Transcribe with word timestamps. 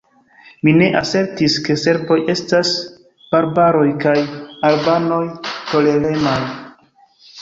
Mi 0.67 0.71
ne 0.77 0.85
asertis, 1.01 1.57
ke 1.67 1.75
serboj 1.81 2.17
estas 2.35 2.71
barbaroj 3.35 3.87
kaj 4.07 4.17
albanoj 4.71 5.23
toleremaj. 5.51 6.39